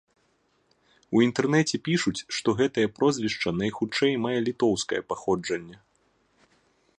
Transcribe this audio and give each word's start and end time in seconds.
У 1.17 1.21
інтэрнэце 1.25 1.75
пішуць, 1.87 2.15
што 2.37 2.49
гэтае 2.61 2.85
прозвішча, 2.97 3.49
найхутчэй, 3.61 4.13
мае 4.25 4.35
літоўскае 4.47 5.01
паходжанне. 5.11 5.77